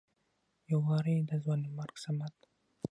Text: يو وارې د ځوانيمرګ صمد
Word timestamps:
يو 0.69 0.79
وارې 0.87 1.15
د 1.29 1.31
ځوانيمرګ 1.43 1.95
صمد 2.03 2.35